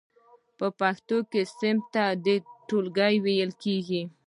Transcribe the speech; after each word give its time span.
په 0.57 0.67
پښتو 0.79 1.17
کې 1.31 1.41
صنف 1.57 1.83
ته 1.93 2.03
ټولګی 2.67 3.15
ویل 3.23 3.51
کیږی. 3.63 4.01